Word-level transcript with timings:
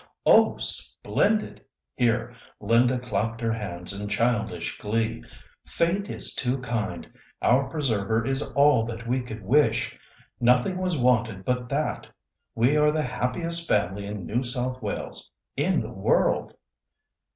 "Oh! 0.25 0.57
splendid!" 0.57 1.63
Here 1.93 2.33
Linda 2.59 2.97
clapped 2.97 3.39
her 3.39 3.51
hands 3.51 3.93
in 3.93 4.07
childish 4.07 4.79
glee. 4.79 5.23
"Fate 5.67 6.09
is 6.09 6.33
too 6.33 6.57
kind! 6.61 7.07
Our 7.43 7.69
preserver 7.69 8.25
is 8.25 8.51
all 8.53 8.83
that 8.85 9.07
we 9.07 9.19
could 9.19 9.43
wish. 9.43 9.95
Nothing 10.39 10.79
was 10.79 10.97
wanting 10.97 11.43
but 11.43 11.69
that. 11.69 12.07
We 12.55 12.75
are 12.77 12.91
the 12.91 13.03
happiest 13.03 13.67
family 13.67 14.07
in 14.07 14.25
New 14.25 14.41
South 14.41 14.81
Wales—in 14.81 15.81
the 15.81 15.93
world." 15.93 16.55